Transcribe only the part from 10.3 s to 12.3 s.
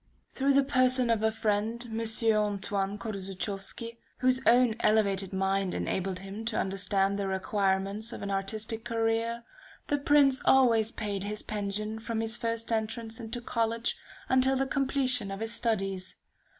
always paid his pension from